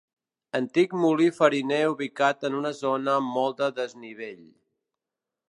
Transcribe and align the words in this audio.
Antic 0.59 0.95
molí 1.01 1.27
fariner 1.39 1.81
ubicat 1.91 2.47
en 2.51 2.57
una 2.61 2.73
zona 2.81 3.15
amb 3.19 3.31
molt 3.37 3.61
de 3.61 3.71
desnivell. 3.83 4.43